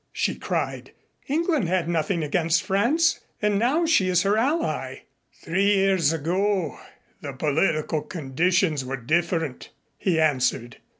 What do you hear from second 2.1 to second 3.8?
against France and